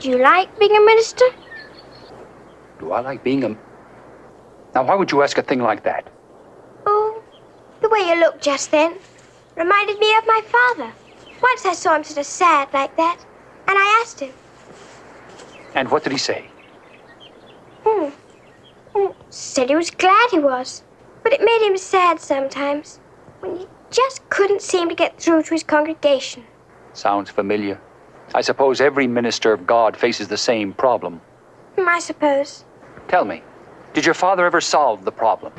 [0.00, 1.24] Do you like being a minister?
[2.78, 3.48] Do I like being a.
[4.74, 6.06] Now, why would you ask a thing like that?
[6.86, 7.22] Oh,
[7.80, 8.96] the way you looked just then
[9.56, 10.92] reminded me of my father.
[11.42, 13.18] Once I saw him sort of sad like that,
[13.66, 14.32] and I asked him.
[15.74, 16.46] And what did he say?
[17.84, 18.10] Hmm.
[18.94, 20.82] Hmm, Said he was glad he was,
[21.22, 23.00] but it made him sad sometimes
[23.40, 26.44] when he just couldn't seem to get through to his congregation.
[26.92, 27.80] Sounds familiar.
[28.34, 31.20] I suppose every minister of God faces the same problem.
[31.76, 32.64] Hmm, I suppose.
[33.08, 33.42] Tell me,
[33.94, 35.52] did your father ever solve the problem?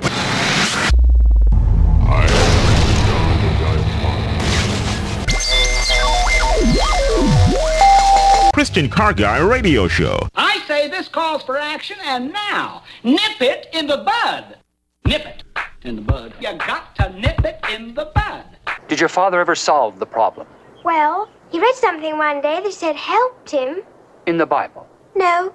[8.53, 10.27] Christian Car Guy Radio Show.
[10.35, 14.57] I say this calls for action, and now, nip it in the bud.
[15.05, 15.43] Nip it
[15.83, 16.33] in the bud.
[16.41, 18.43] You got to nip it in the bud.
[18.89, 20.45] Did your father ever solve the problem?
[20.83, 23.81] Well, he read something one day that said helped him.
[24.25, 24.87] In the Bible?
[25.15, 25.53] No,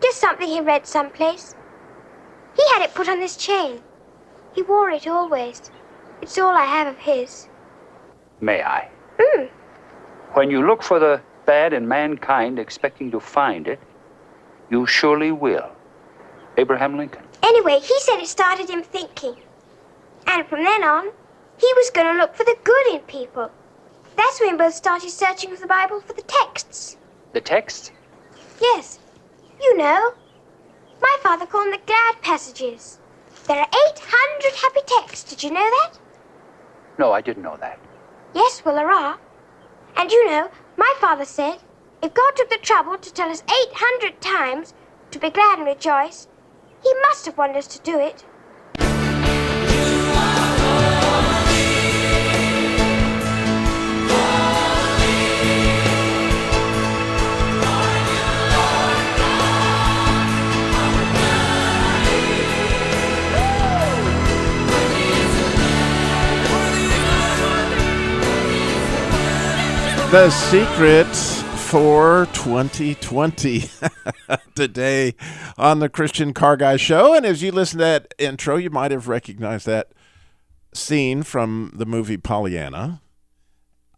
[0.00, 1.54] just something he read someplace.
[2.56, 3.82] He had it put on this chain.
[4.54, 5.70] He wore it always.
[6.22, 7.48] It's all I have of his.
[8.40, 8.88] May I?
[9.18, 9.46] Hmm.
[10.34, 13.80] When you look for the bad in mankind expecting to find it,
[14.70, 15.70] you surely will.
[16.56, 17.24] Abraham Lincoln.
[17.42, 19.36] Anyway, he said it started him thinking.
[20.26, 21.10] And from then on,
[21.58, 23.50] he was going to look for the good in people.
[24.16, 26.96] That's when both started searching for the Bible for the texts.
[27.32, 27.90] The texts?
[28.60, 28.98] Yes,
[29.60, 30.14] you know.
[31.00, 32.98] My father called them the glad passages.
[33.46, 35.28] There are 800 happy texts.
[35.28, 35.98] Did you know that?
[36.98, 37.78] No, I didn't know that.
[38.34, 39.18] Yes, well, there are.
[39.96, 41.58] And you know, my father said,
[42.02, 44.74] if God took the trouble to tell us 800 times
[45.10, 46.28] to be glad and rejoice,
[46.82, 48.24] he must have wanted us to do it.
[70.14, 73.64] The secrets for 2020
[74.54, 75.16] today
[75.58, 77.16] on the Christian Car Guy Show.
[77.16, 79.90] And as you listen to that intro, you might have recognized that
[80.72, 83.02] scene from the movie Pollyanna.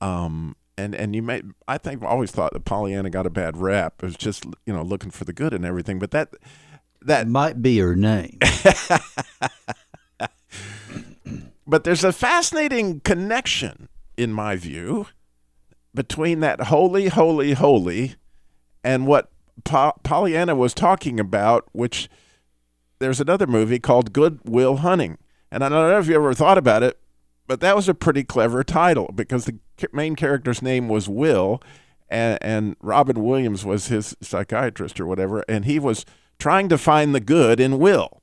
[0.01, 3.97] Um, and and you may I think always thought that Pollyanna got a bad rap.
[4.03, 5.99] It was just you know looking for the good and everything.
[5.99, 6.31] But that
[7.03, 8.39] that might be her name.
[11.67, 15.09] but there's a fascinating connection, in my view,
[15.97, 18.15] between that holy, holy, holy
[18.85, 19.33] and what
[19.65, 22.09] po- Pollyanna was talking about, which
[23.01, 25.19] there's another movie called Good Will Hunting.
[25.51, 26.99] And I don't know if you ever thought about it,
[27.49, 29.59] but that was a pretty clever title because the
[29.93, 31.61] main character's name was Will,
[32.09, 36.05] and, and Robin Williams was his psychiatrist or whatever, and he was
[36.39, 38.23] trying to find the good in Will.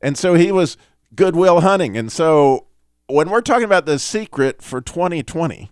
[0.00, 0.76] And so he was
[1.14, 1.96] Goodwill Hunting.
[1.96, 2.66] And so
[3.08, 5.70] when we're talking about the secret for 2020,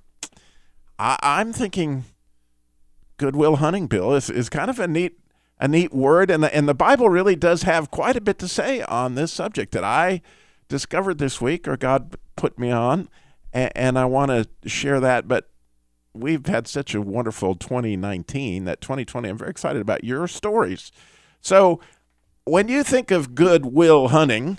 [0.99, 2.05] I, I'm thinking
[3.17, 5.19] Goodwill Hunting, Bill, is, is kind of a neat
[5.59, 8.49] a neat word, and the, and the Bible really does have quite a bit to
[8.49, 10.21] say on this subject that I
[10.69, 13.09] discovered this week, or God put me on,
[13.55, 15.29] and, and I want to share that.
[15.29, 15.49] But
[16.13, 20.93] we've had such a wonderful 2019 that 2020, I'm very excited about your stories.
[21.41, 21.81] So
[22.45, 24.59] when you think of Goodwill Hunting,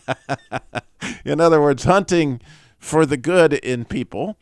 [1.24, 2.40] in other words, hunting
[2.78, 4.36] for the good in people,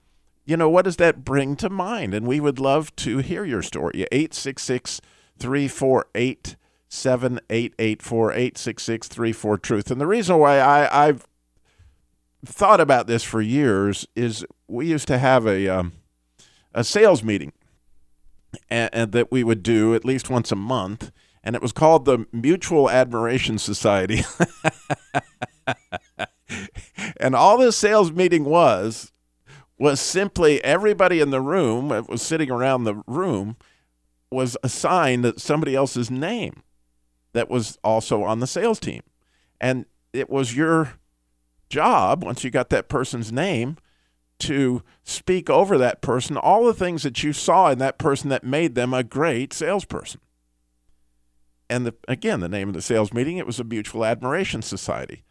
[0.46, 2.14] you know, what does that bring to mind?
[2.14, 4.06] And we would love to hear your story.
[4.12, 5.00] 866
[5.38, 6.56] 348
[6.88, 9.90] 7884 866 34 Truth.
[9.90, 11.26] And the reason why I, I've
[12.44, 15.92] thought about this for years is we used to have a, um,
[16.72, 17.52] a sales meeting
[18.70, 21.10] and, and that we would do at least once a month.
[21.42, 24.22] And it was called the Mutual Admiration Society.
[27.18, 29.12] and all this sales meeting was
[29.78, 33.56] was simply everybody in the room that was sitting around the room
[34.30, 36.62] was assigned somebody else's name
[37.32, 39.02] that was also on the sales team.
[39.60, 40.94] And it was your
[41.68, 43.76] job, once you got that person's name,
[44.38, 48.44] to speak over that person all the things that you saw in that person that
[48.44, 50.20] made them a great salesperson.
[51.68, 55.24] And the, again, the name of the sales meeting, it was a Mutual Admiration Society.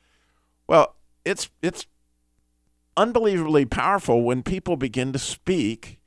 [0.67, 1.85] Well, it's it's
[2.97, 5.99] unbelievably powerful when people begin to speak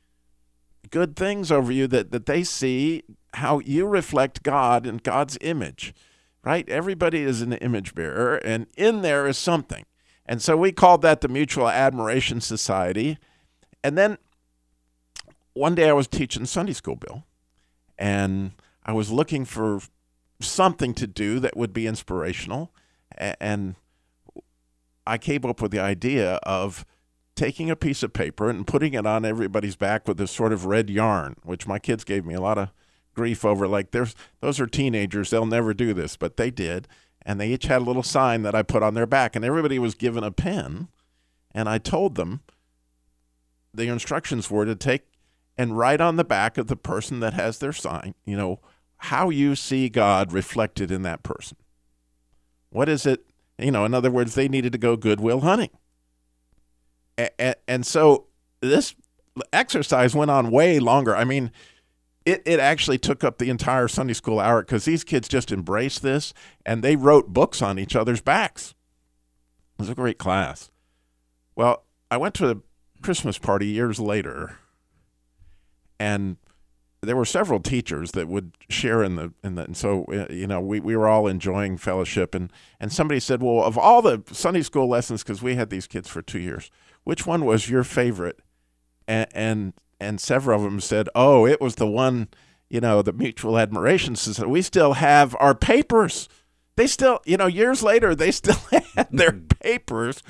[0.91, 3.03] good things over you that, that they see
[3.35, 5.95] how you reflect God and God's image,
[6.43, 6.69] right?
[6.69, 9.85] Everybody is an image bearer, and in there is something.
[10.25, 13.19] And so we called that the Mutual Admiration Society.
[13.83, 14.19] And then
[15.55, 17.25] one day I was teaching Sunday school, Bill,
[17.99, 18.53] and
[18.85, 19.81] I was looking for
[20.41, 22.73] something to do that would be inspirational,
[23.17, 23.75] and
[25.09, 26.85] I came up with the idea of
[27.35, 30.67] taking a piece of paper and putting it on everybody's back with this sort of
[30.67, 32.71] red yarn, which my kids gave me a lot of
[33.15, 33.67] grief over.
[33.67, 36.87] Like, there's those are teenagers; they'll never do this, but they did,
[37.25, 39.79] and they each had a little sign that I put on their back, and everybody
[39.79, 40.89] was given a pen,
[41.53, 42.43] and I told them
[43.73, 45.07] the instructions were to take
[45.57, 48.61] and write on the back of the person that has their sign, you know,
[48.99, 51.57] how you see God reflected in that person.
[52.71, 53.25] What is it?
[53.59, 55.71] You know, in other words, they needed to go goodwill hunting.
[57.67, 58.27] And, so
[58.61, 58.95] this
[59.53, 61.17] exercise went on way longer.
[61.17, 61.51] I mean,
[62.25, 66.03] it, it actually took up the entire Sunday school hour because these kids just embraced
[66.03, 66.33] this
[66.65, 68.75] and they wrote books on each other's backs.
[69.79, 70.71] It was a great class.
[71.57, 72.57] Well, I went to a
[73.03, 74.59] Christmas party years later,
[75.99, 76.37] and
[77.01, 80.47] there were several teachers that would share in the in the and so uh, you
[80.47, 82.35] know we, we were all enjoying fellowship.
[82.35, 85.87] And and somebody said well of all the Sunday school lessons because we had these
[85.87, 86.71] kids for two years
[87.05, 88.41] which one was your favorite?
[89.07, 92.29] And and and several of them said oh it was the one
[92.69, 96.29] you know the mutual admiration system we still have our papers.
[96.77, 100.23] They still you know years later they still had their papers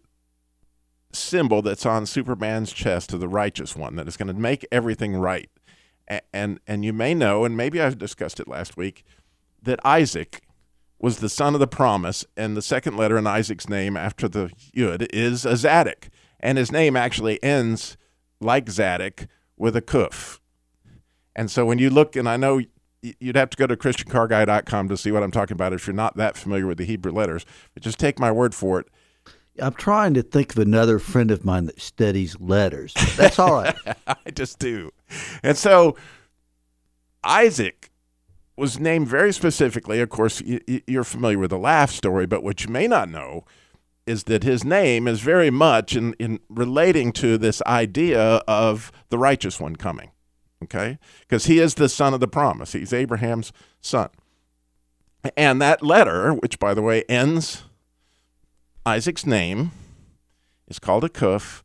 [1.30, 5.16] symbol that's on superman's chest of the righteous one that is going to make everything
[5.16, 5.48] right
[6.10, 9.04] a- and and you may know, and maybe I've discussed it last week,
[9.62, 10.42] that Isaac
[10.98, 14.50] was the son of the promise, and the second letter in Isaac's name after the
[14.76, 16.10] Yud is a Zadok,
[16.40, 17.96] and his name actually ends
[18.40, 19.26] like Zadok
[19.56, 20.40] with a kuf.
[21.34, 22.60] And so when you look, and I know
[23.02, 26.18] you'd have to go to christiancarguy.com to see what I'm talking about if you're not
[26.18, 28.88] that familiar with the Hebrew letters, but just take my word for it.
[29.60, 32.94] I'm trying to think of another friend of mine that studies letters.
[33.16, 33.76] That's all right.
[34.06, 34.90] I just do.
[35.42, 35.96] And so
[37.24, 37.90] Isaac
[38.56, 40.00] was named very specifically.
[40.00, 40.42] Of course,
[40.86, 43.44] you're familiar with the laugh story, but what you may not know
[44.06, 49.18] is that his name is very much in, in relating to this idea of the
[49.18, 50.10] righteous one coming.
[50.64, 50.98] Okay?
[51.20, 54.10] Because he is the son of the promise, he's Abraham's son.
[55.36, 57.64] And that letter, which by the way ends
[58.86, 59.72] Isaac's name,
[60.68, 61.62] is called a kuf.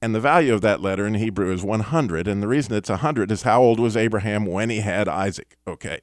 [0.00, 2.26] And the value of that letter in Hebrew is 100.
[2.26, 5.56] And the reason it's 100 is how old was Abraham when he had Isaac?
[5.66, 6.00] Okay.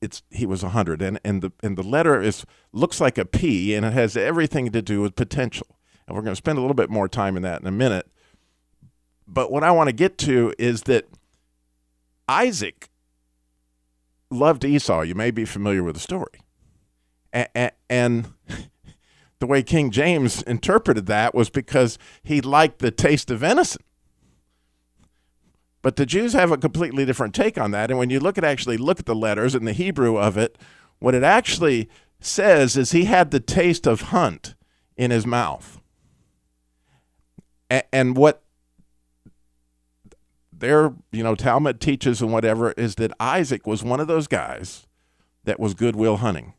[0.00, 3.74] It's he was 100 and and the and the letter is looks like a P
[3.74, 5.66] and it has everything to do with potential.
[6.06, 8.06] And we're going to spend a little bit more time in that in a minute.
[9.26, 11.08] But what I want to get to is that
[12.28, 12.90] Isaac
[14.30, 15.00] loved Esau.
[15.00, 16.40] You may be familiar with the story.
[17.32, 18.28] And
[19.40, 23.82] the way King James interpreted that was because he liked the taste of venison.
[25.80, 27.90] But the Jews have a completely different take on that.
[27.90, 30.58] And when you look at actually look at the letters and the Hebrew of it,
[30.98, 31.88] what it actually
[32.20, 34.54] says is he had the taste of hunt
[34.96, 35.80] in his mouth.
[37.92, 38.42] And what
[40.52, 44.86] their you know Talmud teaches and whatever is that Isaac was one of those guys
[45.44, 46.54] that was goodwill hunting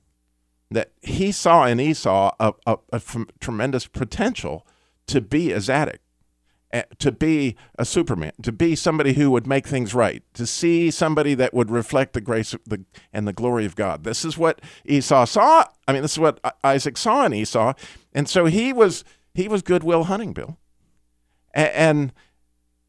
[0.72, 4.66] that he saw in Esau a, a, a f- tremendous potential
[5.08, 6.00] to be a Zadok,
[6.72, 10.92] eh, to be a Superman, to be somebody who would make things right, to see
[10.92, 14.04] somebody that would reflect the grace the, and the glory of God.
[14.04, 15.64] This is what Esau saw.
[15.88, 17.74] I mean, this is what Isaac saw in Esau,
[18.14, 20.58] and so he was he was goodwill hunting, Bill,
[21.56, 22.14] A- and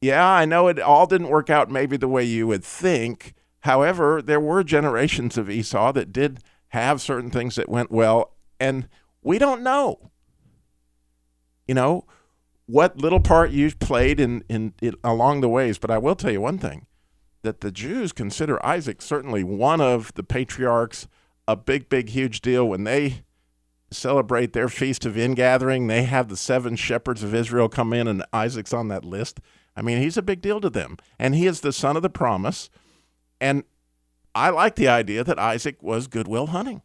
[0.02, 3.34] yeah, I know it all didn't work out maybe the way you would think.
[3.60, 8.88] However, there were generations of Esau that did have certain things that went well, and
[9.22, 10.10] we don't know.
[11.68, 12.04] You know
[12.66, 16.32] what little part you played in, in, in along the ways, but I will tell
[16.32, 16.86] you one thing:
[17.42, 21.08] that the Jews consider Isaac certainly one of the patriarchs,
[21.46, 23.22] a big, big, huge deal when they
[23.90, 25.86] celebrate their feast of ingathering.
[25.86, 29.40] They have the seven shepherds of Israel come in, and Isaac's on that list.
[29.76, 32.10] I mean, he's a big deal to them, and he is the son of the
[32.10, 32.70] promise.
[33.40, 33.64] And
[34.34, 36.82] I like the idea that Isaac was goodwill hunting.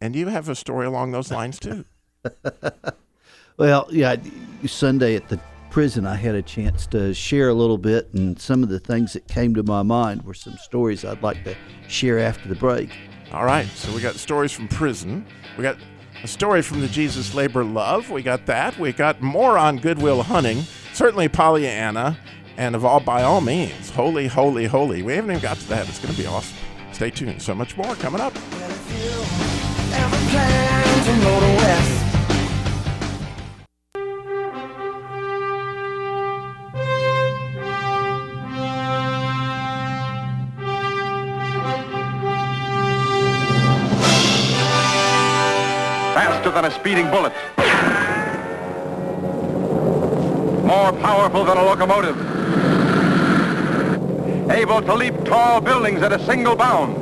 [0.00, 1.84] And you have a story along those lines too.
[3.58, 4.16] Well, yeah,
[4.66, 8.62] Sunday at the prison, I had a chance to share a little bit, and some
[8.62, 11.54] of the things that came to my mind were some stories I'd like to
[11.88, 12.90] share after the break.
[13.32, 15.24] All right, so we got stories from prison.
[15.56, 15.78] We got
[16.22, 18.10] a story from the Jesus Labor Love.
[18.10, 18.78] We got that.
[18.78, 20.64] We got more on Goodwill Hunting.
[20.92, 22.18] Certainly Pollyanna,
[22.56, 25.02] and of all, by all means, holy, holy, holy.
[25.02, 25.88] We haven't even got to that.
[25.88, 26.56] It's going to be awesome.
[26.92, 27.42] Stay tuned.
[27.42, 28.32] So much more coming up.
[46.14, 47.32] Faster than a speeding bullet,
[50.64, 52.16] more powerful than a locomotive,
[54.50, 56.96] able to leap tall buildings at a single bound.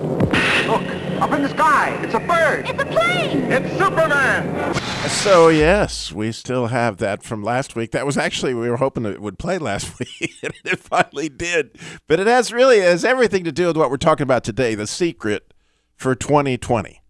[0.67, 0.83] Look,
[1.21, 2.69] up in the sky, it's a bird.
[2.69, 3.53] It's a plane!
[3.53, 4.75] It's Superman.
[5.09, 7.93] So, yes, we still have that from last week.
[7.93, 11.79] That was actually, we were hoping it would play last week, and it finally did.
[12.07, 14.87] But it has really has everything to do with what we're talking about today the
[14.87, 15.53] secret
[15.97, 17.03] for 2020,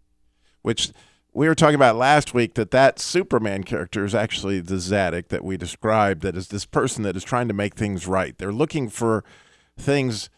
[0.62, 0.90] which
[1.32, 5.44] we were talking about last week that that Superman character is actually the Zadok that
[5.44, 8.36] we described, that is this person that is trying to make things right.
[8.36, 9.24] They're looking for
[9.78, 10.30] things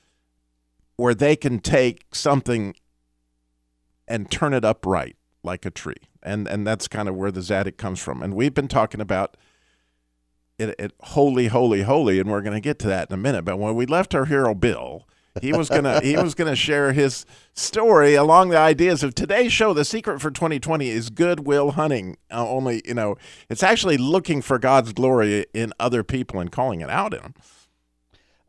[0.97, 2.75] where they can take something
[4.09, 5.95] and turn it upright like a tree.
[6.23, 8.23] And and that's kind of where the Zadok comes from.
[8.23, 9.37] And we've been talking about
[10.59, 13.45] it, it holy, holy, holy, and we're going to get to that in a minute.
[13.45, 15.07] But when we left our hero Bill,
[15.41, 19.75] he was gonna he was gonna share his story along the ideas of today's show.
[19.75, 22.17] The secret for 2020 is goodwill hunting.
[22.31, 23.17] Uh, only you know,
[23.49, 27.35] it's actually looking for God's glory in other people and calling it out in them.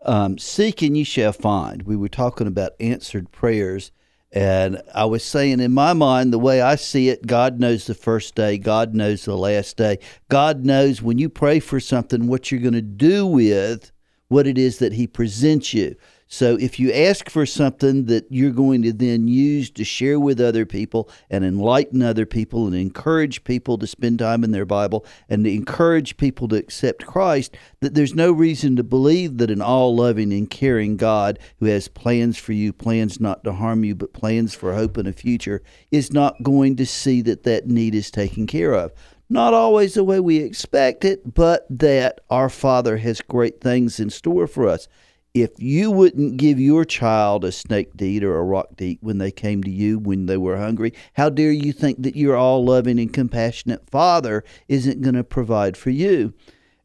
[0.04, 1.84] Um, seek and ye shall find.
[1.84, 3.92] We were talking about answered prayers,
[4.32, 7.94] and I was saying in my mind, the way I see it, God knows the
[7.94, 10.00] first day, God knows the last day.
[10.30, 13.92] God knows when you pray for something what you're going to do with
[14.28, 15.96] what it is that He presents you.
[16.28, 20.42] So if you ask for something that you're going to then use to share with
[20.42, 25.06] other people and enlighten other people and encourage people to spend time in their Bible
[25.30, 29.62] and to encourage people to accept Christ, that there's no reason to believe that an
[29.62, 33.96] all loving and caring God who has plans for you, plans not to harm you,
[33.96, 37.96] but plans for hope and a future, is not going to see that that need
[37.96, 38.92] is taken care of
[39.30, 44.10] not always the way we expect it, but that our Father has great things in
[44.10, 44.88] store for us.
[45.34, 49.00] If you wouldn't give your child a snake to eat or a rock to eat
[49.02, 52.36] when they came to you when they were hungry, how dare you think that your
[52.36, 56.34] all loving and compassionate Father isn't going to provide for you?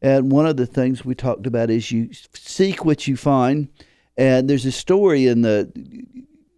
[0.03, 3.69] And one of the things we talked about is you seek what you find.
[4.17, 5.71] And there's a story in the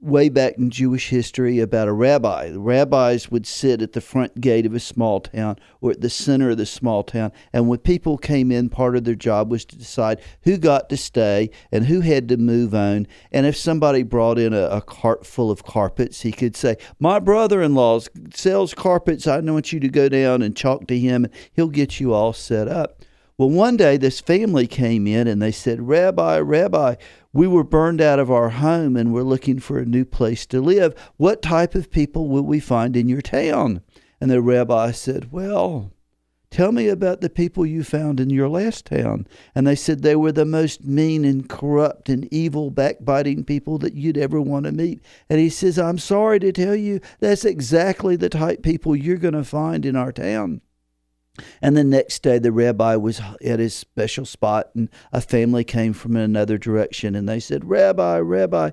[0.06, 2.50] way back in Jewish history about a rabbi.
[2.50, 6.10] The rabbis would sit at the front gate of a small town or at the
[6.10, 7.32] center of the small town.
[7.52, 10.98] And when people came in, part of their job was to decide who got to
[10.98, 13.08] stay and who had to move on.
[13.32, 17.20] And if somebody brought in a, a cart full of carpets, he could say, My
[17.20, 18.00] brother in law
[18.34, 19.28] sells carpets.
[19.28, 22.34] I want you to go down and talk to him, and he'll get you all
[22.34, 23.02] set up.
[23.38, 26.96] Well, one day this family came in and they said, Rabbi, Rabbi,
[27.34, 30.62] we were burned out of our home and we're looking for a new place to
[30.62, 30.96] live.
[31.18, 33.82] What type of people will we find in your town?
[34.22, 35.92] And the rabbi said, Well,
[36.50, 39.28] tell me about the people you found in your last town.
[39.54, 43.96] And they said they were the most mean and corrupt and evil, backbiting people that
[43.96, 45.02] you'd ever want to meet.
[45.30, 49.34] And he says, I'm sorry to tell you, that's exactly the type people you're going
[49.34, 50.62] to find in our town.
[51.62, 55.94] And the next day, the rabbi was at his special spot, and a family came
[55.94, 58.72] from another direction, and they said, Rabbi, Rabbi,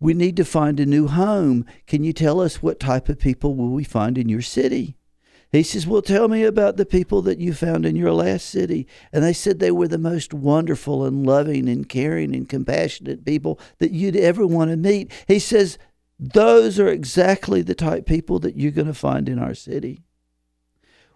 [0.00, 1.64] we need to find a new home.
[1.86, 4.96] Can you tell us what type of people will we find in your city?
[5.52, 8.88] He says, Well, tell me about the people that you found in your last city.
[9.12, 13.60] And they said they were the most wonderful and loving and caring and compassionate people
[13.78, 15.12] that you'd ever want to meet.
[15.28, 15.78] He says,
[16.18, 20.02] Those are exactly the type people that you're going to find in our city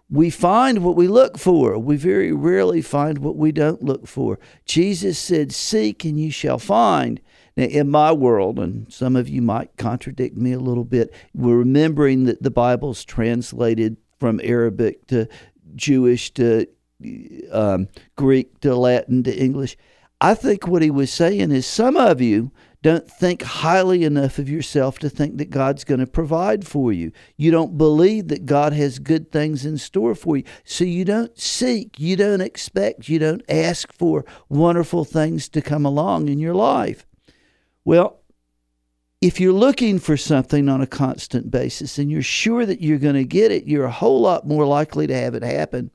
[0.09, 1.77] we find what we look for.
[1.77, 4.39] We very rarely find what we don't look for.
[4.65, 7.19] Jesus said, Seek and you shall find.
[7.57, 11.57] Now, in my world, and some of you might contradict me a little bit, we're
[11.57, 15.27] remembering that the Bible's translated from Arabic to
[15.75, 16.67] Jewish to
[17.51, 19.77] um, Greek to Latin to English.
[20.21, 22.51] I think what he was saying is some of you
[22.87, 27.11] don't think highly enough of yourself to think that God's going to provide for you.
[27.35, 30.45] You don't believe that God has good things in store for you.
[30.63, 35.85] So you don't seek, you don't expect, you don't ask for wonderful things to come
[35.85, 37.05] along in your life.
[37.83, 38.21] Well,
[39.19, 43.15] if you're looking for something on a constant basis and you're sure that you're going
[43.15, 45.91] to get it, you're a whole lot more likely to have it happen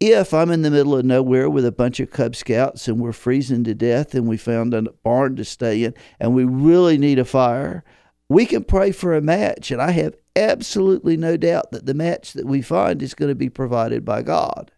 [0.00, 3.12] if I'm in the middle of nowhere with a bunch of Cub Scouts and we're
[3.12, 7.18] freezing to death and we found a barn to stay in and we really need
[7.18, 7.84] a fire,
[8.28, 9.70] we can pray for a match.
[9.70, 13.34] And I have absolutely no doubt that the match that we find is going to
[13.34, 14.72] be provided by God.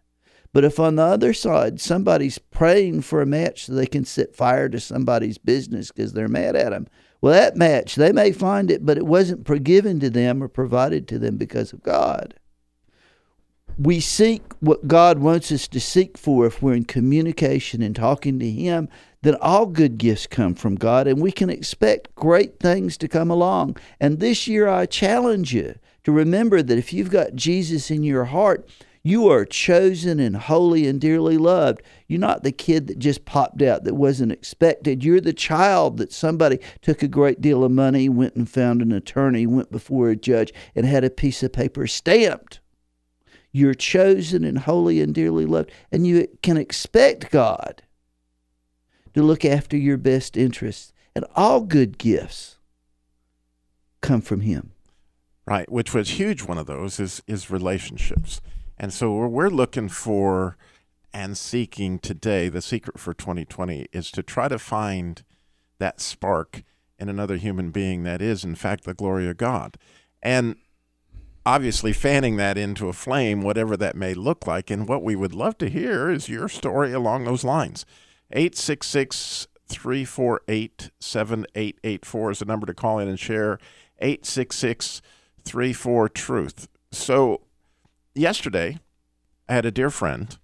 [0.53, 4.35] But if on the other side somebody's praying for a match so they can set
[4.35, 6.87] fire to somebody's business because they're mad at them,
[7.21, 11.07] well, that match, they may find it, but it wasn't given to them or provided
[11.07, 12.35] to them because of God
[13.77, 18.39] we seek what God wants us to seek for if we're in communication and talking
[18.39, 18.89] to Him,
[19.21, 23.29] then all good gifts come from God and we can expect great things to come
[23.29, 23.77] along.
[23.99, 28.25] And this year, I challenge you to remember that if you've got Jesus in your
[28.25, 28.67] heart,
[29.03, 31.81] you are chosen and holy and dearly loved.
[32.07, 35.03] You're not the kid that just popped out that wasn't expected.
[35.03, 38.91] You're the child that somebody took a great deal of money, went and found an
[38.91, 42.59] attorney, went before a judge, and had a piece of paper stamped
[43.51, 47.83] you're chosen and holy and dearly loved, and you can expect God
[49.13, 50.93] to look after your best interests.
[51.15, 52.59] And all good gifts
[54.01, 54.73] come from Him.
[55.47, 56.43] Right, which was huge.
[56.43, 58.41] One of those is is relationships,
[58.77, 60.57] and so we're looking for
[61.13, 62.49] and seeking today.
[62.49, 65.23] The secret for 2020 is to try to find
[65.79, 66.63] that spark
[66.99, 69.77] in another human being that is, in fact, the glory of God.
[70.21, 70.57] And
[71.47, 74.69] obviously fanning that into a flame, whatever that may look like.
[74.69, 77.85] And what we would love to hear is your story along those lines.
[78.31, 83.59] 866 348 7884 is the number to call in and share.
[83.99, 85.01] 866
[85.45, 86.67] 34 Truth.
[86.91, 87.41] So,
[88.13, 88.79] yesterday,
[89.47, 90.37] I had a dear friend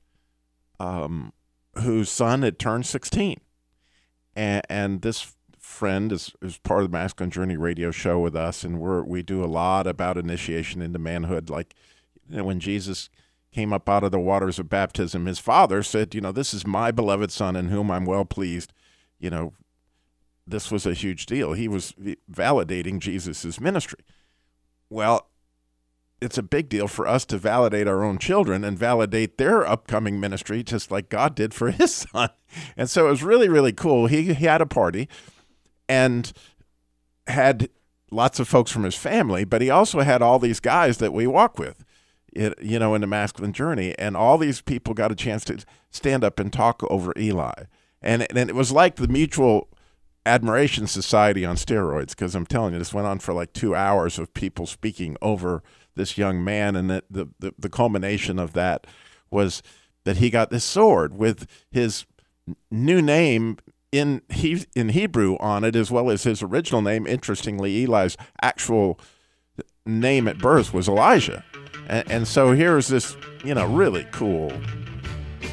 [0.80, 1.34] um,
[1.80, 3.42] whose son had turned 16.
[4.38, 5.36] And, and this
[5.74, 9.22] friend is, is part of the Masculine Journey radio show with us, and we're we
[9.22, 11.50] do a lot about initiation into manhood.
[11.50, 11.74] Like
[12.30, 13.10] you know, when Jesus
[13.52, 16.66] came up out of the waters of baptism, his father said, "You know, this is
[16.66, 18.72] my beloved son in whom I'm well pleased."
[19.20, 19.54] You know,
[20.48, 21.54] this was a huge deal.
[21.54, 21.94] He was
[22.32, 24.00] validating Jesus's ministry.
[24.90, 25.30] Well,
[26.22, 30.20] it's a big deal for us to validate our own children and validate their upcoming
[30.20, 32.30] ministry, just like God did for his son.
[32.78, 34.08] And so it was really, really cool.
[34.08, 35.10] He, he had a party
[35.94, 36.34] and
[37.28, 37.70] had
[38.10, 41.28] lots of folks from his family, but he also had all these guys that we
[41.28, 41.86] walk with,
[42.36, 43.96] you know, in the masculine journey.
[44.00, 47.66] And all these people got a chance to stand up and talk over Eli.
[48.02, 49.70] And, and it was like the mutual
[50.26, 54.20] admiration society on steroids, because I'm telling you, this went on for like two hours
[54.20, 55.64] of people speaking over
[55.96, 56.76] this young man.
[56.76, 58.88] And the, the, the, the culmination of that
[59.30, 59.62] was
[60.06, 62.06] that he got this sword with his
[62.70, 63.58] new name
[63.94, 67.06] in he in Hebrew on it as well as his original name.
[67.06, 69.00] Interestingly, Eli's actual
[69.86, 71.46] name at birth was Elijah,
[71.88, 74.52] and, and so here's this you know really cool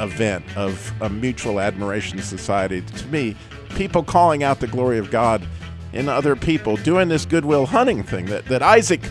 [0.00, 2.81] event of a mutual admiration society.
[2.81, 3.37] To me,
[3.76, 5.46] people calling out the glory of God
[5.92, 9.03] in other people, doing this goodwill hunting thing that, that Isaac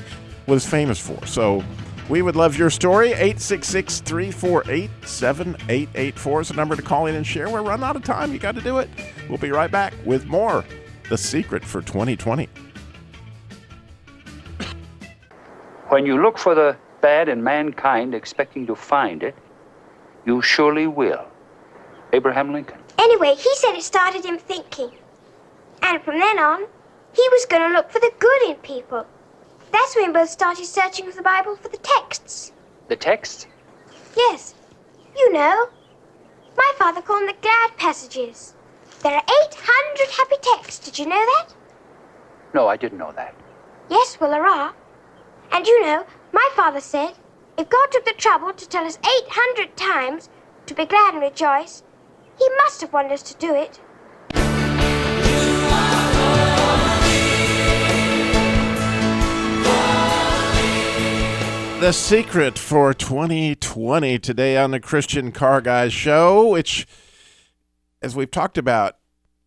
[0.47, 1.23] was famous for.
[1.27, 1.63] So
[2.09, 3.09] we would love your story.
[3.09, 7.49] 866 348 7884 is the number to call in and share.
[7.49, 8.33] We're running out of time.
[8.33, 8.89] You got to do it.
[9.29, 10.65] We'll be right back with more
[11.09, 12.49] The Secret for 2020.
[15.89, 19.35] When you look for the bad in mankind, expecting to find it,
[20.25, 21.25] you surely will.
[22.11, 22.79] Abraham Lincoln.
[22.97, 24.91] Anyway, he said it started him thinking.
[25.81, 26.61] And from then on,
[27.13, 29.05] he was going to look for the good in people.
[29.71, 32.51] That's when both started searching with the Bible for the texts.
[32.87, 33.47] The texts?
[34.15, 34.55] Yes.
[35.15, 35.69] You know.
[36.57, 38.55] My father called them the glad passages.
[39.01, 40.85] There are 800 happy texts.
[40.85, 41.47] Did you know that?
[42.53, 43.33] No, I didn't know that.
[43.89, 44.73] Yes, well, there are.
[45.51, 47.13] And you know, my father said,
[47.57, 50.29] if God took the trouble to tell us 800 times
[50.65, 51.83] to be glad and rejoice,
[52.37, 53.79] he must have wanted us to do it.
[61.79, 66.85] The secret for 2020 today on the Christian Car Guys show, which,
[68.01, 68.97] as we've talked about,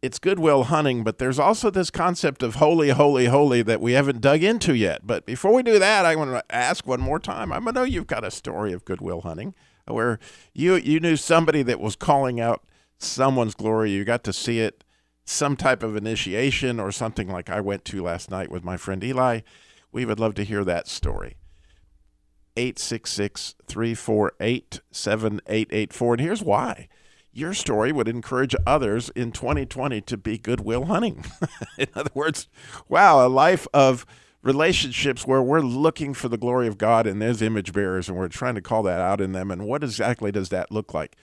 [0.00, 4.22] it's goodwill hunting, but there's also this concept of holy, holy, holy that we haven't
[4.22, 5.06] dug into yet.
[5.06, 7.52] But before we do that, I want to ask one more time.
[7.52, 9.54] I know you've got a story of goodwill hunting
[9.86, 10.18] where
[10.54, 12.64] you you knew somebody that was calling out
[12.96, 13.90] someone's glory.
[13.90, 14.84] You got to see it,
[15.26, 19.04] some type of initiation or something like I went to last night with my friend
[19.04, 19.40] Eli.
[19.92, 21.36] We would love to hear that story.
[22.56, 26.14] 866 348 7884.
[26.14, 26.88] And here's why
[27.32, 31.24] your story would encourage others in 2020 to be goodwill hunting.
[31.78, 32.48] in other words,
[32.88, 34.04] wow, a life of
[34.42, 38.28] relationships where we're looking for the glory of God and there's image bearers and we're
[38.28, 39.50] trying to call that out in them.
[39.50, 41.16] And what exactly does that look like?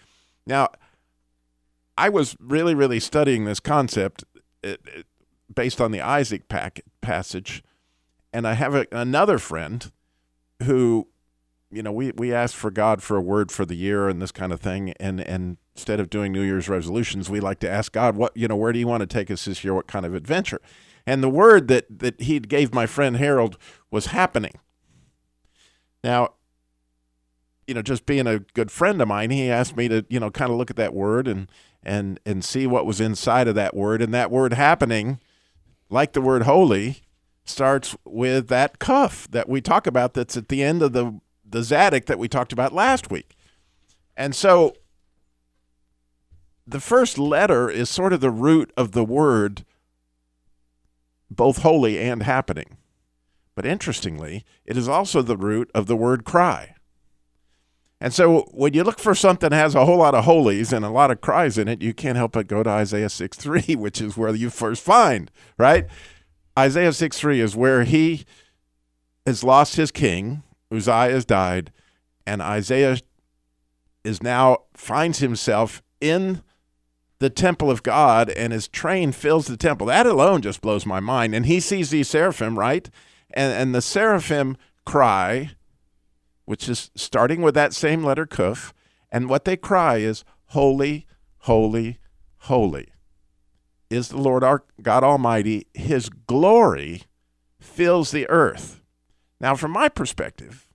[0.48, 0.70] Now,
[1.98, 4.24] I was really, really studying this concept
[4.64, 5.06] it, it,
[5.54, 7.62] based on the Isaac pack, passage.
[8.32, 9.92] And I have a, another friend
[10.64, 11.08] who,
[11.72, 14.32] you know, we, we asked for God for a word for the year and this
[14.32, 14.94] kind of thing.
[15.00, 18.48] And, and instead of doing New Year's resolutions, we like to ask God, what, you
[18.48, 19.74] know, where do you want to take us this year?
[19.74, 20.62] What kind of adventure?
[21.06, 23.58] And the word that, that he gave my friend Harold
[23.92, 24.54] was happening.
[26.04, 26.34] Now,
[27.68, 30.32] you know, just being a good friend of mine, he asked me to, you know,
[30.32, 31.48] kind of look at that word and
[31.84, 34.02] and and see what was inside of that word.
[34.02, 35.20] And that word happening,
[35.88, 37.04] like the word holy,
[37.44, 41.20] starts with that kuf that we talk about that's at the end of the
[41.50, 43.36] the Zadok that we talked about last week.
[44.16, 44.74] And so
[46.68, 49.66] the first letter is sort of the root of the word
[51.32, 52.78] both holy and happening.
[53.56, 56.76] But interestingly, it is also the root of the word cry.
[58.02, 60.86] And so when you look for something that has a whole lot of holies and
[60.86, 63.76] a lot of cries in it, you can't help but go to Isaiah 6 3,
[63.76, 65.88] which is where you first find, right?
[66.58, 68.26] Isaiah 6 3 is where he
[69.26, 71.72] has lost his king, Uzziah has died,
[72.26, 72.98] and Isaiah
[74.04, 76.42] is now finds himself in
[77.20, 79.88] the temple of God and his train fills the temple.
[79.88, 81.36] That alone just blows my mind.
[81.36, 82.90] And he sees these seraphim, right?
[83.32, 84.56] And and the seraphim
[84.86, 85.52] cry
[86.50, 88.74] which is starting with that same letter kuf,
[89.12, 91.06] and what they cry is, Holy,
[91.42, 92.00] holy,
[92.38, 92.88] holy
[93.92, 95.68] is the Lord our God Almighty.
[95.76, 97.04] His glory
[97.60, 98.79] fills the earth.
[99.40, 100.68] Now, from my perspective,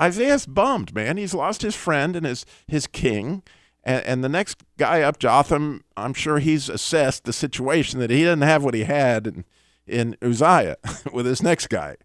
[0.00, 1.16] Isaiah's bummed, man.
[1.16, 3.42] He's lost his friend and his, his king.
[3.84, 8.18] And, and the next guy up, Jotham, I'm sure he's assessed the situation that he
[8.18, 9.44] didn't have what he had in,
[9.86, 10.76] in Uzziah
[11.12, 11.96] with his next guy.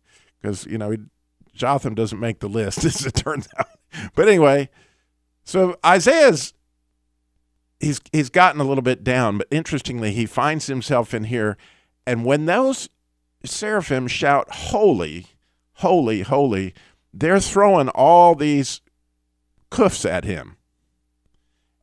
[0.41, 0.97] Because, you know, he
[1.57, 3.67] Jotham doesn't make the list, as it turns out.
[4.15, 4.69] But anyway,
[5.43, 6.53] so Isaiah's
[7.79, 11.57] he's he's gotten a little bit down, but interestingly, he finds himself in here,
[12.05, 12.89] and when those
[13.43, 15.27] seraphim shout "Holy,
[15.77, 16.73] holy, holy,"
[17.13, 18.81] they're throwing all these
[19.71, 20.57] kufs at him.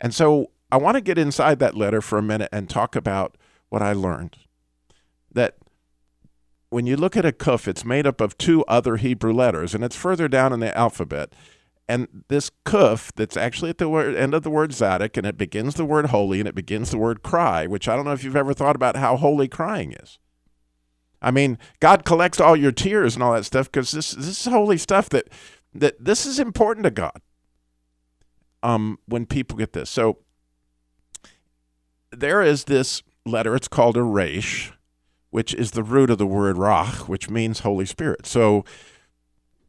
[0.00, 3.36] And so I want to get inside that letter for a minute and talk about
[3.68, 4.38] what I learned.
[5.32, 5.56] That
[6.70, 9.84] when you look at a kuf, it's made up of two other Hebrew letters, and
[9.84, 11.32] it's further down in the alphabet.
[11.88, 15.36] And this kuf, that's actually at the word, end of the word zadok, and it
[15.36, 18.24] begins the word holy, and it begins the word cry, which I don't know if
[18.24, 20.18] you've ever thought about how holy crying is.
[21.24, 24.44] I mean, God collects all your tears and all that stuff because this this is
[24.44, 25.28] holy stuff that
[25.74, 27.20] that this is important to God.
[28.62, 30.18] Um, when people get this, so
[32.10, 33.54] there is this letter.
[33.54, 34.72] It's called a resh,
[35.30, 38.26] which is the root of the word ruach, which means Holy Spirit.
[38.26, 38.64] So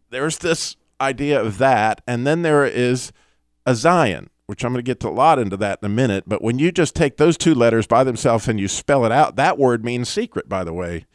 [0.10, 2.02] there's this idea of that.
[2.08, 3.12] And then there is
[3.66, 6.26] a Zion, which I'm going to get a lot into that in a minute.
[6.28, 9.36] But when you just take those two letters by themselves and you spell it out,
[9.36, 11.06] that word means secret, by the way,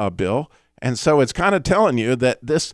[0.00, 0.50] uh, Bill.
[0.82, 2.72] And so it's kind of telling you that this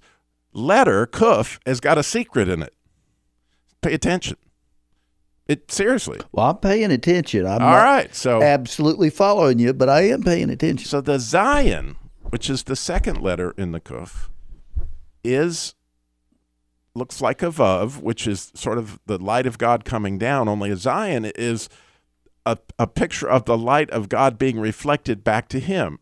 [0.53, 2.73] letter, kuf, has got a secret in it.
[3.83, 4.37] Pay attention.
[5.49, 6.21] It seriously.
[6.33, 7.47] Well, I'm paying attention.
[7.47, 8.15] I'm All right.
[8.15, 10.89] So absolutely following you, but I am paying attention.
[10.89, 11.97] So the Zion,
[12.31, 14.29] which is the second letter in the kuf,
[15.23, 15.75] is
[16.95, 20.49] looks like a vav, which is sort of the light of God coming down.
[20.49, 21.69] Only a Zion is
[22.45, 25.99] a, a picture of the light of God being reflected back to Him.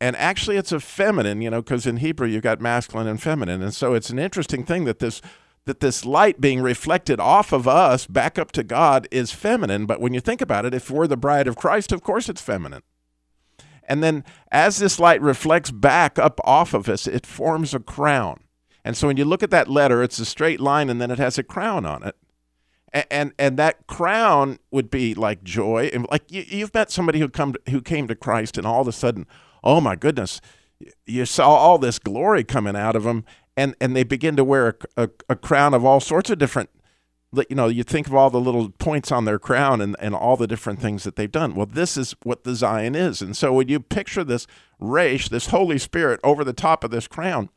[0.00, 3.62] And actually, it's a feminine, you know, because in Hebrew you've got masculine and feminine,
[3.62, 5.20] and so it's an interesting thing that this
[5.64, 9.84] that this light being reflected off of us back up to God is feminine.
[9.86, 12.40] But when you think about it, if we're the bride of Christ, of course it's
[12.40, 12.82] feminine.
[13.84, 18.40] And then as this light reflects back up off of us, it forms a crown.
[18.84, 21.18] And so when you look at that letter, it's a straight line and then it
[21.18, 22.16] has a crown on it.
[22.92, 25.90] And and, and that crown would be like joy.
[25.92, 28.80] And like you, you've met somebody who come to, who came to Christ and all
[28.80, 29.26] of a sudden,
[29.62, 30.40] oh my goodness,
[31.06, 33.24] you saw all this glory coming out of them
[33.56, 36.70] and and they begin to wear a, a, a, crown of all sorts of different
[37.50, 40.36] you know you think of all the little points on their crown and, and all
[40.36, 41.54] the different things that they've done.
[41.54, 43.20] Well this is what the zion is.
[43.20, 44.46] And so when you picture this
[44.78, 47.50] resh this holy spirit over the top of this crown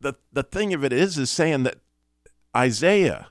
[0.00, 1.76] the the thing of it is is saying that
[2.54, 3.28] isaiah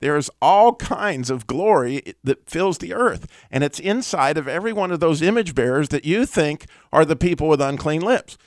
[0.00, 4.92] There's all kinds of glory that fills the earth, and it's inside of every one
[4.92, 8.38] of those image bearers that you think are the people with unclean lips.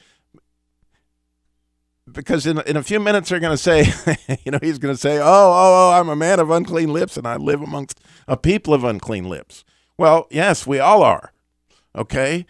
[2.10, 3.86] Because in, in a few minutes they're going to say,
[4.46, 7.16] you know, he's going to say, oh, oh, oh, I'm a man of unclean lips
[7.16, 9.64] and I live amongst a people of unclean lips.
[9.98, 11.32] Well, yes, we all are.
[11.96, 12.46] Okay.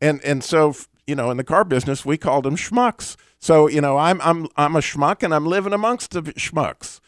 [0.00, 0.74] And, and so,
[1.06, 3.16] you know, in the car business, we called them schmucks.
[3.38, 7.00] So, you know, I'm, I'm, I'm a schmuck and I'm living amongst the schmucks.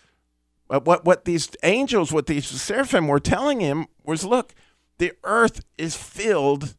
[0.71, 4.55] But what, what these angels, what these seraphim were telling him was, look,
[4.99, 6.77] the earth is filled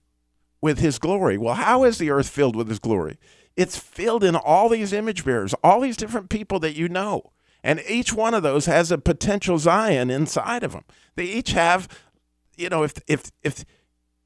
[0.61, 1.37] with his glory.
[1.37, 3.19] Well, how is the earth filled with his glory?
[3.57, 7.33] It's filled in all these image bearers, all these different people that you know.
[7.65, 10.85] And each one of those has a potential Zion inside of them.
[11.17, 11.89] They each have,
[12.55, 13.65] you know, if if if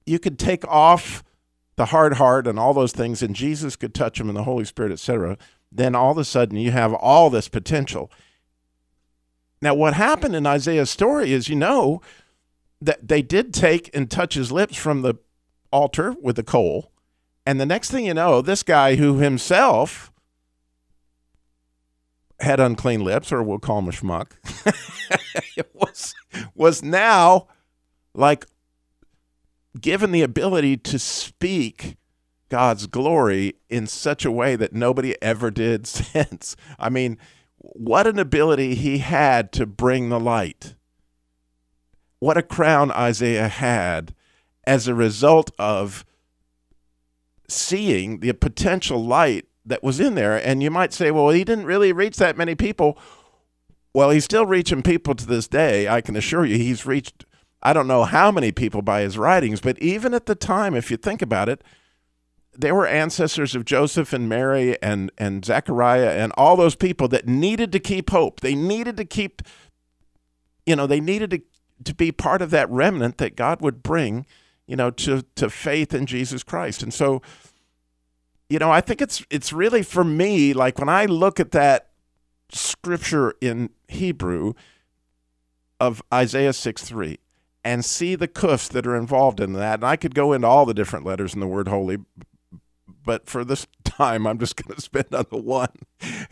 [0.06, 1.24] you could take off
[1.76, 4.64] the hard heart and all those things, and Jesus could touch them, and the Holy
[4.64, 5.40] Spirit, etc.,
[5.72, 8.12] then all of a sudden you have all this potential.
[9.66, 12.00] Now, what happened in Isaiah's story is, you know,
[12.80, 15.16] that they did take and touch his lips from the
[15.72, 16.92] altar with the coal,
[17.48, 20.12] and the next thing you know, this guy who himself
[22.42, 24.34] had unclean lips, or we'll call him a schmuck,
[25.74, 26.14] was
[26.54, 27.48] was now
[28.14, 28.46] like
[29.82, 31.98] given the ability to speak
[32.50, 36.56] God's glory in such a way that nobody ever did since.
[36.78, 37.18] I mean,
[37.74, 40.76] what an ability he had to bring the light.
[42.20, 44.14] What a crown Isaiah had
[44.66, 46.06] as a result of
[47.48, 50.38] seeing the potential light that was in there.
[50.38, 52.98] And you might say, well, he didn't really reach that many people.
[53.94, 55.88] Well, he's still reaching people to this day.
[55.88, 57.26] I can assure you, he's reached,
[57.62, 60.92] I don't know how many people by his writings, but even at the time, if
[60.92, 61.64] you think about it,
[62.58, 67.28] they were ancestors of Joseph and Mary and, and Zechariah and all those people that
[67.28, 68.40] needed to keep hope.
[68.42, 69.42] They needed to keep,
[70.66, 71.42] you know, they needed to,
[71.84, 74.26] to be part of that remnant that God would bring,
[74.68, 76.82] you know, to, to faith in Jesus Christ.
[76.82, 77.22] And so,
[78.50, 81.90] you know, I think it's it's really for me like when I look at that
[82.52, 84.54] scripture in Hebrew
[85.80, 87.18] of Isaiah 6 3
[87.64, 90.66] and see the kufs that are involved in that, and I could go into all
[90.66, 91.98] the different letters in the word holy,
[92.88, 95.70] but for this time, I'm just going to spend on the one,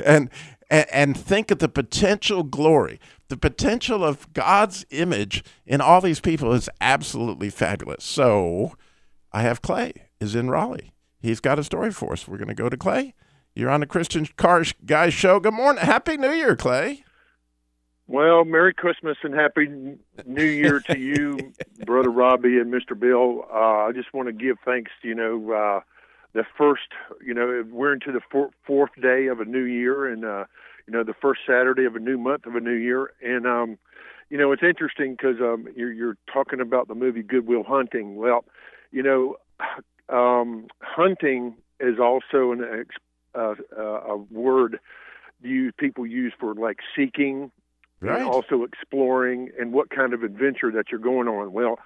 [0.03, 0.29] and,
[0.69, 6.19] and and think of the potential glory, the potential of God's image in all these
[6.19, 8.03] people is absolutely fabulous.
[8.03, 8.73] So,
[9.31, 12.27] I have Clay is in Raleigh he's got a story for us.
[12.27, 13.15] We're going to go to Clay.
[13.55, 15.39] You're on the Christian Car Guys Show.
[15.39, 15.83] Good morning.
[15.83, 17.03] Happy New Year, Clay.
[18.05, 19.69] Well, Merry Christmas and Happy
[20.25, 21.53] New Year to you,
[21.85, 22.99] Brother Robby and Mr.
[22.99, 23.45] Bill.
[23.51, 25.79] Uh, I just want to give thanks, you know, uh,
[26.33, 26.89] the first,
[27.25, 30.45] you know, we're into the four, fourth day of a new year and, uh,
[30.87, 33.11] you know, the first Saturday of a new month of a new year.
[33.21, 33.77] And, um,
[34.29, 38.15] you know, it's interesting because um, you're, you're talking about the movie Goodwill Hunting.
[38.15, 38.45] Well,
[38.91, 39.37] you know,
[40.09, 42.95] um, hunting is also an ex-
[43.35, 44.79] uh, uh, a word
[45.41, 47.51] you people use for like seeking
[48.01, 48.19] Right.
[48.19, 51.53] and also exploring and what kind of adventure that you're going on.
[51.53, 51.79] Well,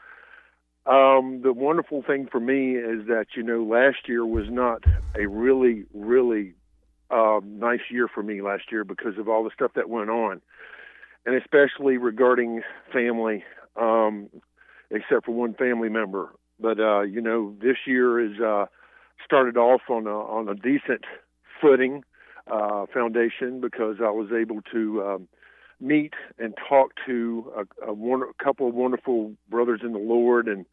[0.87, 4.83] um, the wonderful thing for me is that you know last year was not
[5.15, 6.53] a really really
[7.11, 10.41] um, nice year for me last year because of all the stuff that went on,
[11.25, 13.43] and especially regarding family,
[13.75, 14.29] um,
[14.91, 16.33] except for one family member.
[16.59, 18.65] But uh, you know, this year is uh,
[19.23, 21.05] started off on a on a decent
[21.61, 22.03] footing
[22.51, 25.27] uh, foundation because I was able to um,
[25.79, 30.47] meet and talk to a, a, one, a couple of wonderful brothers in the Lord,
[30.47, 30.65] and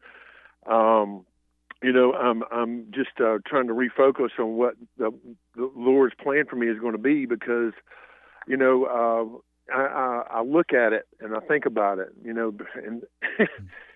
[0.65, 1.25] um,
[1.83, 5.11] you know, I'm I'm just uh, trying to refocus on what the,
[5.55, 7.73] the Lord's plan for me is going to be because,
[8.47, 12.33] you know, uh, I, I, I look at it and I think about it, you
[12.33, 13.03] know, and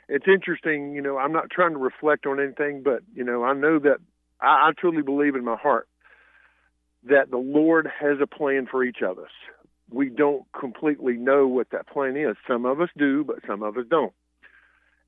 [0.09, 0.93] it's interesting.
[0.93, 3.97] You know, I'm not trying to reflect on anything, but you know, I know that
[4.41, 5.87] I, I truly believe in my heart
[7.03, 9.31] that the Lord has a plan for each of us.
[9.91, 12.36] We don't completely know what that plan is.
[12.47, 14.13] Some of us do, but some of us don't.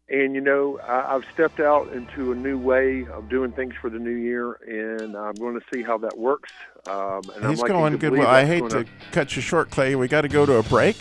[0.10, 3.89] And you know, I, I've stepped out into a new way of doing things for
[3.89, 6.52] the new year, and I'm going to see how that works.
[6.89, 8.12] Um, and He's I'm going to good.
[8.13, 9.96] Well, I hate gonna- to cut you short, Clay.
[9.96, 10.98] We got to go to a break,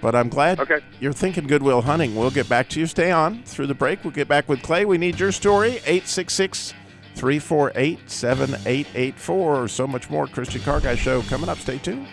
[0.00, 0.80] but I'm glad Okay.
[0.98, 2.16] you're thinking Goodwill Hunting.
[2.16, 2.86] We'll get back to you.
[2.86, 4.02] Stay on through the break.
[4.02, 4.86] We'll get back with Clay.
[4.86, 5.74] We need your story.
[5.86, 6.74] 866
[7.14, 10.26] 348 7884 or so much more.
[10.26, 11.58] Christian Car Guy Show coming up.
[11.58, 12.08] Stay tuned.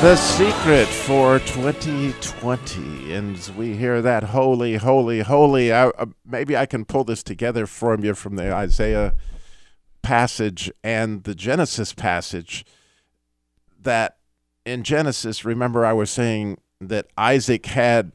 [0.00, 3.12] The secret for 2020.
[3.12, 7.66] And we hear that holy, holy, holy, I, uh, maybe I can pull this together
[7.66, 9.12] from you from the Isaiah
[10.00, 12.64] passage and the Genesis passage.
[13.78, 14.16] That
[14.64, 18.12] in Genesis, remember, I was saying that Isaac had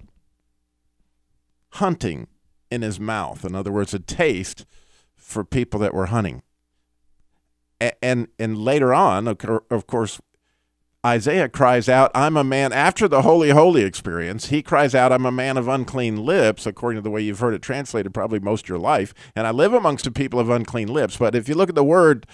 [1.74, 2.28] hunting
[2.72, 3.46] in his mouth.
[3.46, 4.66] In other words, a taste
[5.16, 6.42] for people that were hunting.
[7.80, 10.20] A- And and later on, of course,
[11.06, 15.26] Isaiah cries out, I'm a man, after the holy, holy experience, he cries out, I'm
[15.26, 18.66] a man of unclean lips, according to the way you've heard it translated probably most
[18.66, 19.14] of your life.
[19.36, 21.18] And I live amongst a people of unclean lips.
[21.18, 22.26] But if you look at the word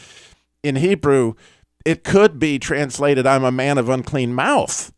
[0.64, 1.34] in Hebrew,
[1.84, 4.94] it could be translated, I'm a man of unclean mouth.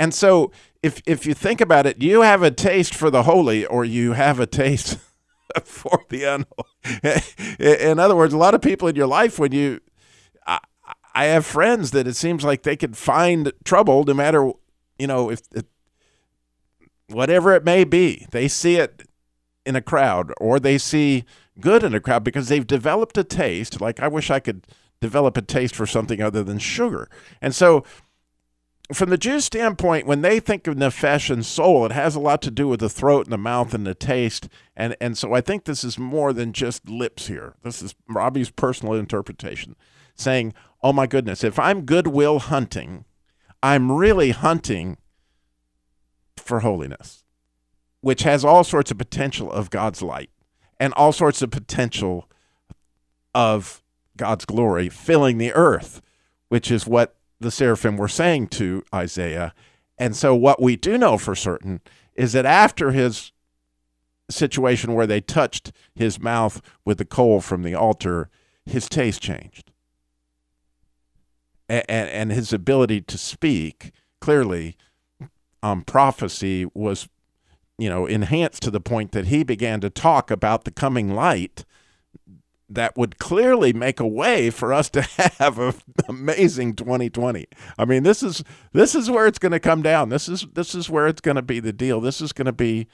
[0.00, 0.50] And so
[0.82, 4.14] if, if you think about it, you have a taste for the holy or you
[4.14, 4.98] have a taste
[5.64, 7.20] for the unholy.
[7.82, 9.80] In other words, a lot of people in your life, when you,
[11.14, 14.50] I have friends that it seems like they could find trouble no matter,
[14.98, 15.64] you know, if, if
[17.08, 19.08] whatever it may be, they see it
[19.64, 21.24] in a crowd or they see
[21.60, 23.80] good in a crowd because they've developed a taste.
[23.80, 24.66] Like I wish I could
[25.00, 27.08] develop a taste for something other than sugar.
[27.40, 27.84] And so
[28.92, 32.42] from the Jews' standpoint, when they think of nefesh and soul, it has a lot
[32.42, 34.48] to do with the throat and the mouth and the taste.
[34.76, 37.54] And and so I think this is more than just lips here.
[37.62, 39.76] This is Robby's personal interpretation,
[40.14, 43.04] saying, "Oh my goodness, if I'm goodwill hunting,
[43.62, 44.98] I'm really hunting
[46.36, 47.24] for holiness,
[48.00, 50.30] which has all sorts of potential of God's light
[50.80, 52.28] and all sorts of potential
[53.34, 53.82] of
[54.16, 56.00] God's glory filling the earth,
[56.48, 59.54] which is what the seraphim were saying to Isaiah.
[59.98, 61.80] And so, what we do know for certain
[62.14, 63.32] is that after his
[64.30, 68.28] situation where they touched his mouth with the coal from the altar,
[68.66, 69.71] his taste changed.
[71.72, 74.76] And, and his ability to speak clearly,
[75.62, 77.08] um, prophecy was,
[77.78, 81.64] you know, enhanced to the point that he began to talk about the coming light
[82.68, 85.02] that would clearly make a way for us to
[85.38, 85.74] have an
[86.08, 87.46] amazing 2020.
[87.78, 90.08] I mean, this is this is where it's going to come down.
[90.08, 92.00] This is this is where it's going to be the deal.
[92.00, 92.86] This is going to be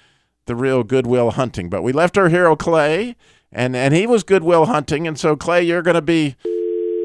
[0.47, 1.69] the real goodwill hunting.
[1.69, 3.17] But we left our hero Clay,
[3.53, 6.37] and and he was goodwill hunting, and so Clay, you're going to be.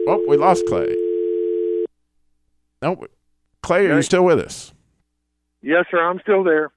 [0.07, 1.12] Oh, we lost Clay.
[2.83, 3.07] No,
[3.61, 4.73] Clay, are you still with us?
[5.61, 6.03] Yes, sir.
[6.03, 6.73] I'm still there.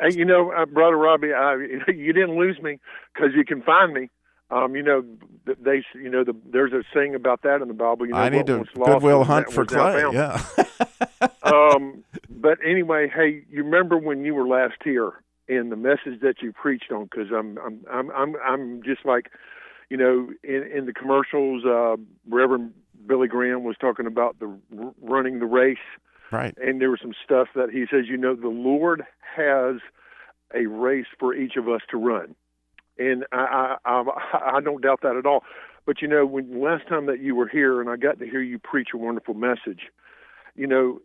[0.00, 1.54] Hey, you know, uh, brother Robby, I,
[1.88, 2.78] you didn't lose me
[3.12, 4.08] because you can find me.
[4.50, 5.04] Um, you know,
[5.44, 8.06] they, you know, the, there's a saying about that in the Bible.
[8.06, 10.02] You know, I need to goodwill hunt for Clay.
[10.12, 10.42] Yeah.
[11.42, 15.12] um, but anyway, hey, you remember when you were last here
[15.46, 17.04] and the message that you preached on?
[17.04, 19.30] Because I'm, I'm, I'm, I'm, I'm just like,
[19.90, 21.96] you know, in, in the commercials, uh,
[22.28, 22.72] Reverend
[23.10, 24.56] Billy Graham was talking about the
[25.02, 25.78] running the race,
[26.30, 26.56] right.
[26.58, 29.02] and there was some stuff that he says, you know, the Lord
[29.36, 29.80] has
[30.54, 32.36] a race for each of us to run,
[32.98, 35.42] and I, I, I, I don't doubt that at all.
[35.86, 38.40] But you know, when last time that you were here, and I got to hear
[38.40, 39.90] you preach a wonderful message,
[40.54, 41.00] you know,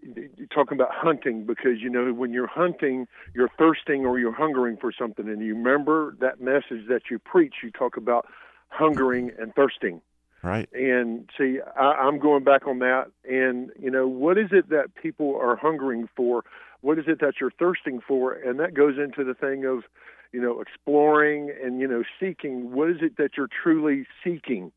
[0.53, 4.91] talking about hunting because you know when you're hunting, you're thirsting or you're hungering for
[4.91, 7.55] something, and you remember that message that you preach.
[7.63, 8.27] You talk about
[8.69, 10.01] hungering and thirsting.
[10.45, 10.69] Right.
[10.73, 13.05] And see, I, I'm going back on that.
[13.27, 16.43] And, you know, what is it that people are hungering for?
[16.81, 18.33] What is it that you're thirsting for?
[18.33, 19.85] And that goes into the thing of,
[20.31, 22.73] you know, exploring and, you know, seeking.
[22.73, 24.71] What is it that you're truly seeking?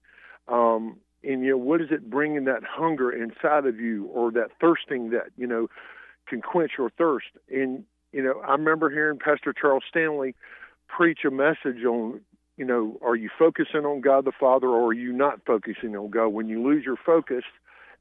[0.49, 4.49] Um, and, you know, what is it bringing that hunger inside of you or that
[4.59, 5.69] thirsting that, you know,
[6.27, 7.27] can quench your thirst?
[7.53, 10.35] And, you know, I remember hearing Pastor Charles Stanley
[10.87, 12.23] preach a message on
[12.59, 16.11] you know, are you focusing on God the Father or are you not focusing on
[16.11, 16.29] God?
[16.29, 17.44] When you lose your focus,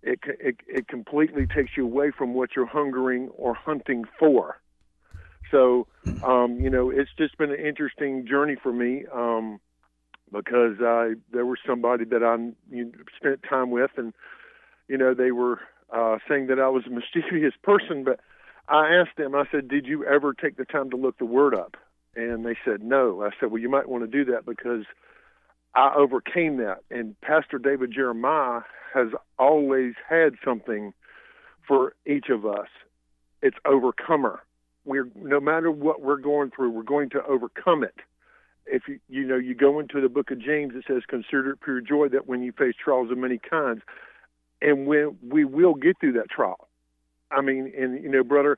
[0.01, 4.57] it it, it completely takes you away from what you're hungering or hunting for.
[5.51, 5.85] So,
[6.23, 9.59] um, you know, it's just been an interesting journey for me um,
[10.31, 12.35] because I there was somebody that I
[12.75, 14.11] you spent time with, and
[14.87, 15.59] you know, they were
[15.95, 18.19] uh, saying that I was a mischievous person, but
[18.67, 19.35] I asked them.
[19.35, 21.77] I said, "Did you ever take the time to look the Word up?"
[22.17, 23.23] And they said no.
[23.23, 24.85] I said, well, you might want to do that because
[25.75, 26.79] I overcame that.
[26.89, 28.61] And Pastor David Jeremiah
[28.91, 30.93] has always had something
[31.67, 32.67] for each of us.
[33.43, 34.41] It's overcomer.
[34.83, 37.95] We're no matter what we're going through, we're going to overcome it.
[38.65, 41.61] If you you know you go into the book of James, it says, "Consider it
[41.61, 43.81] pure joy that when you face trials of many kinds,
[44.61, 46.67] and when we will get through that trial."
[47.29, 48.57] I mean, and you know, brother,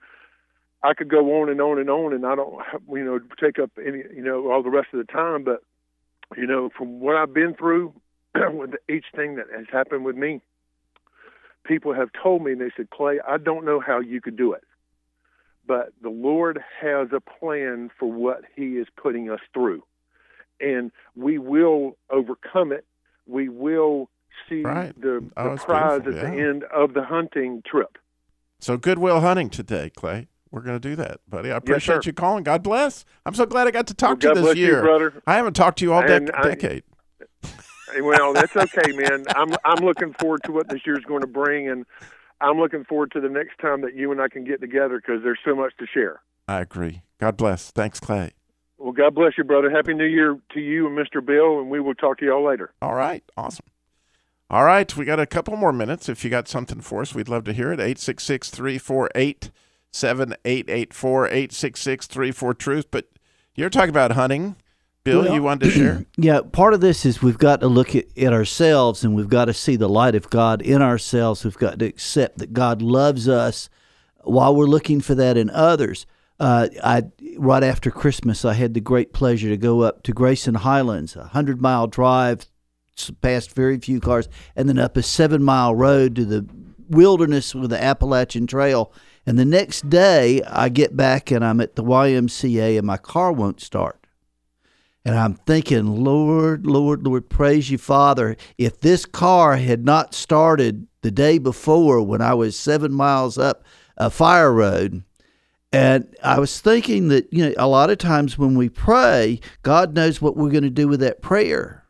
[0.82, 2.56] I could go on and on and on, and I don't,
[2.90, 5.44] you know, take up any, you know, all the rest of the time.
[5.44, 5.62] But,
[6.38, 7.94] you know, from what I've been through
[8.36, 10.42] with each thing that has happened with me,
[11.66, 14.54] people have told me, and they said, Clay, I don't know how you could do
[14.54, 14.64] it,
[15.68, 19.84] but the Lord has a plan for what He is putting us through,
[20.62, 22.86] and we will overcome it.
[23.28, 24.10] We will
[24.48, 25.00] see Right.
[25.00, 27.98] the, the prize at the end of the hunting trip.
[28.60, 30.28] So goodwill hunting today, Clay.
[30.52, 31.52] We're going to do that, buddy.
[31.52, 32.10] I appreciate sir.
[32.10, 32.44] you calling.
[32.44, 33.06] God bless.
[33.26, 34.82] I'm so glad I got to talk Well, to you God this bless you, year.
[34.82, 35.14] brother.
[35.28, 36.84] I haven't talked to you all And I- decade.
[38.02, 39.26] Well, that's okay, man.
[39.36, 41.86] I'm I'm looking forward to what this year's going to bring, and
[42.40, 45.24] I'm looking forward to the next time that you and I can get together because
[45.24, 46.22] there's so much to share.
[46.48, 47.02] I agree.
[47.20, 47.72] God bless.
[47.72, 48.32] Thanks, Clay.
[48.78, 49.72] Well, God bless you, brother.
[49.72, 51.26] Happy New Year to you and Mr.
[51.26, 52.72] Bill, and we will talk to y'all later.
[52.82, 53.24] All right.
[53.36, 53.66] Awesome.
[54.52, 54.96] All right.
[54.96, 56.08] We got a couple more minutes.
[56.10, 57.80] If you got something for us, we'd love to hear it.
[57.80, 59.50] 866 348
[59.92, 62.86] 7884 866 34 Truth.
[62.92, 63.10] But
[63.56, 64.56] you're talking about hunting.
[65.04, 66.06] Bill, Well, you wanted to share?
[66.18, 69.46] Yeah, part of this is we've got to look at, at ourselves and we've got
[69.46, 71.46] to see the light of God in ourselves.
[71.46, 73.70] We've got to accept that God loves us
[74.24, 76.06] while we're looking for that in others.
[76.40, 77.04] Uh, I
[77.38, 81.26] right after Christmas, I had the great pleasure to go up to Grayson Highlands, a
[81.26, 82.46] hundred mile drive,
[83.22, 86.48] past very few cars, and then up a seven mile road to the
[86.90, 88.94] wilderness with the Appalachian Trail.
[89.26, 93.32] And the next day, I get back and I'm at the YMCA, and my car
[93.32, 94.08] won't start.
[95.06, 98.36] And I'm thinking, Lord, Lord, Lord, praise you, Father.
[98.58, 103.64] If this car had not started the day before when I was seven miles up
[103.98, 105.04] a fire road,
[105.72, 109.94] and I was thinking that, you know, a lot of times when we pray, God
[109.96, 111.86] knows what we're going to do with that prayer.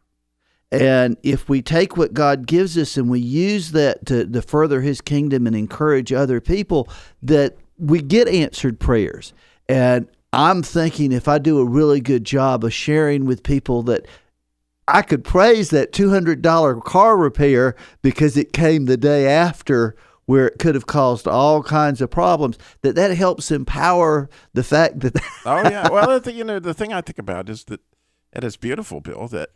[0.72, 4.82] And if we take what God gives us and we use that to, to further
[4.82, 6.88] His kingdom and encourage other people,
[7.24, 9.34] that we get answered prayers.
[9.67, 14.05] And I'm thinking if I do a really good job of sharing with people that
[14.88, 19.95] I could praise that $200 car repair because it came the day after
[20.26, 24.99] where it could have caused all kinds of problems that that helps empower the fact
[24.99, 25.15] that
[25.45, 25.89] Oh yeah.
[25.89, 27.82] Well, you know, the thing I think about is that
[28.32, 29.28] it is beautiful, Bill.
[29.28, 29.49] That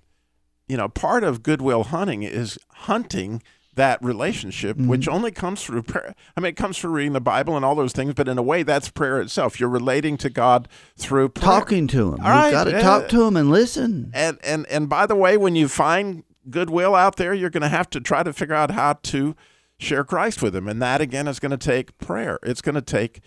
[0.68, 3.42] you know, part of goodwill hunting is hunting
[3.76, 4.88] that relationship, Mm-hmm.
[4.88, 6.14] which only comes through prayer.
[6.38, 8.44] I mean, it comes through reading the Bible and all those things, but in a
[8.44, 9.60] way, that's prayer itself.
[9.60, 11.60] You're relating to God through prayer.
[11.60, 12.22] talking to him.
[12.22, 14.12] All right, We've got to talk to him and listen.
[14.14, 17.68] And and and by the way, when you find goodwill out there, you're going to
[17.70, 19.36] have to try to figure out how to
[19.80, 22.38] share Christ with them, and that again is going to take prayer.
[22.44, 23.22] It's going to take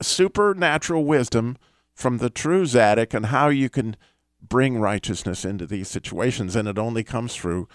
[0.00, 1.56] supernatural wisdom
[1.94, 3.96] from the true Zadok and how you can
[4.42, 7.68] bring righteousness into these situations, and it only comes through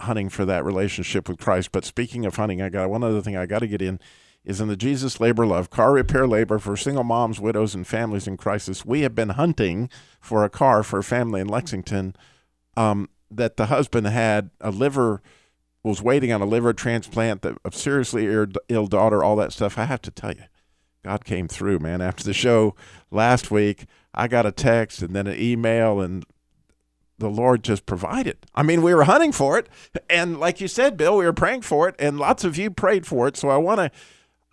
[0.00, 1.72] hunting for that relationship with Christ.
[1.72, 4.00] But speaking of hunting, I got one other thing I got to get in
[4.44, 8.26] is in the Jesus Labor Love car repair labor for single moms, widows, and families
[8.26, 8.84] in crisis.
[8.84, 9.88] We have been hunting
[10.20, 12.14] for a car for a family in Lexington
[12.76, 15.22] um, that the husband had a liver
[15.82, 19.78] was waiting on a liver transplant, that a seriously ill, ill daughter, all that stuff.
[19.78, 20.44] I have to tell you,
[21.04, 22.00] God came through, man.
[22.00, 22.74] After the show
[23.10, 23.84] last week,
[24.14, 26.24] I got a text and then an email, and
[27.18, 28.38] the Lord just provided.
[28.54, 29.68] I mean, we were hunting for it,
[30.08, 33.06] and like you said, Bill, we were praying for it, and lots of you prayed
[33.06, 33.36] for it.
[33.36, 33.90] So I want to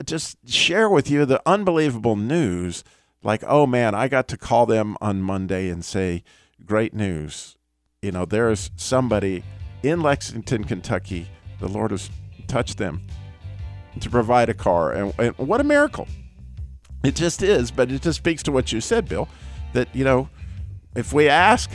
[0.03, 2.83] just share with you the unbelievable news.
[3.23, 6.23] Like, oh man, I got to call them on Monday and say,
[6.65, 7.57] great news.
[8.01, 9.43] You know, there is somebody
[9.83, 11.27] in Lexington, Kentucky.
[11.59, 12.09] The Lord has
[12.47, 13.01] touched them
[13.99, 16.07] to provide a car, and, and what a miracle!
[17.03, 19.27] It just is, but it just speaks to what you said, Bill.
[19.73, 20.29] That you know,
[20.95, 21.71] if we ask,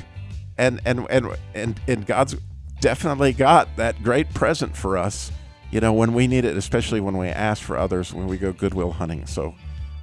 [0.59, 2.37] and and and and and God's
[2.81, 5.33] definitely got that great present for us.
[5.71, 8.53] You know, when we need it, especially when we ask for others, when we go
[8.53, 9.27] goodwill hunting.
[9.27, 9.55] So,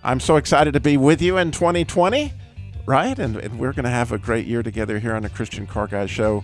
[0.04, 2.34] I'm so excited to be with you in 2020,
[2.86, 3.18] right?
[3.18, 5.88] And, and we're going to have a great year together here on the Christian Car
[5.88, 6.44] Guy Show.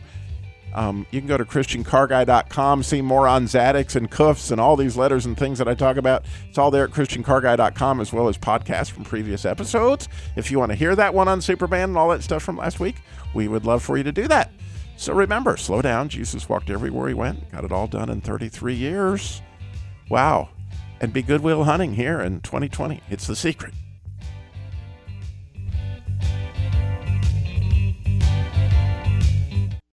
[0.74, 4.96] Um, you can go to ChristianCarGuy.com, see more on Zaddix and Kufs and all these
[4.96, 6.26] letters and things that I talk about.
[6.48, 10.08] It's all there at ChristianCarGuy.com as well as podcasts from previous episodes.
[10.36, 12.80] If you want to hear that one on Superman and all that stuff from last
[12.80, 12.98] week,
[13.34, 14.52] we would love for you to do that.
[14.96, 16.10] So remember, slow down.
[16.10, 19.42] Jesus walked everywhere he went, got it all done in 33 years.
[20.10, 20.50] Wow.
[21.02, 23.02] And be goodwill hunting here in 2020.
[23.10, 23.74] It's the secret.